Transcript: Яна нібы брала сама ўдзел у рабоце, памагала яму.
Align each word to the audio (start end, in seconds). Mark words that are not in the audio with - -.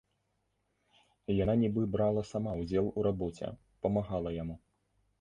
Яна 1.43 1.53
нібы 1.65 1.85
брала 1.97 2.21
сама 2.31 2.57
ўдзел 2.65 2.91
у 2.97 3.07
рабоце, 3.11 3.55
памагала 3.85 4.37
яму. 4.43 4.63